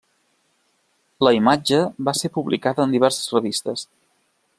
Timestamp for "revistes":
3.37-3.85